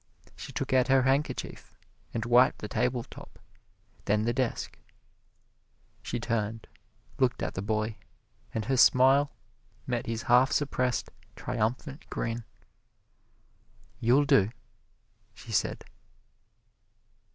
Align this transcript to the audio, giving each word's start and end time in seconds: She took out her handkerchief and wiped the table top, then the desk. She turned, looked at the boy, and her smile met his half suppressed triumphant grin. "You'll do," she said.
She 0.35 0.51
took 0.51 0.73
out 0.73 0.87
her 0.87 1.03
handkerchief 1.03 1.77
and 2.11 2.25
wiped 2.25 2.57
the 2.57 2.67
table 2.67 3.03
top, 3.03 3.37
then 4.05 4.23
the 4.23 4.33
desk. 4.33 4.79
She 6.01 6.19
turned, 6.19 6.65
looked 7.19 7.43
at 7.43 7.53
the 7.53 7.61
boy, 7.61 7.97
and 8.51 8.65
her 8.65 8.77
smile 8.77 9.29
met 9.85 10.07
his 10.07 10.23
half 10.23 10.51
suppressed 10.51 11.11
triumphant 11.35 12.09
grin. 12.09 12.45
"You'll 13.99 14.25
do," 14.25 14.49
she 15.35 15.51
said. 15.51 15.85